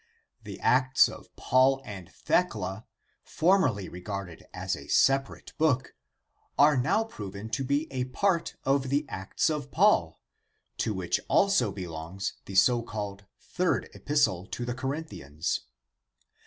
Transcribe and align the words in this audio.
The 0.41 0.59
Acts 0.61 1.07
of 1.07 1.27
Paul 1.35 1.79
and 1.85 2.11
Thecla 2.11 2.87
formerly 3.21 3.87
regarded 3.87 4.45
as 4.51 4.75
a 4.75 4.87
separate 4.87 5.53
book, 5.59 5.93
are 6.57 6.75
now 6.75 7.03
proven 7.03 7.51
to 7.51 7.63
be 7.63 7.85
a 7.93 8.05
part 8.05 8.55
of 8.63 8.89
the 8.89 9.05
Acts 9.07 9.47
of 9.51 9.69
Paul, 9.69 10.19
to 10.77 10.95
which 10.95 11.19
also 11.27 11.71
belongs 11.71 12.33
the 12.45 12.55
so 12.55 12.81
called 12.81 13.27
third 13.39 13.91
epistle 13.93 14.47
to 14.47 14.65
the 14.65 14.73
Corinthians. 14.73 15.67